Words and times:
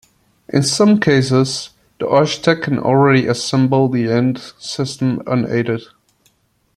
In 0.49 0.63
some 0.63 0.99
cases, 0.99 1.69
the 1.99 2.09
architect 2.09 2.63
can 2.63 2.79
already 2.79 3.27
assemble 3.27 3.87
the 3.87 4.09
end 4.11 4.39
system 4.57 5.21
unaided. 5.27 5.83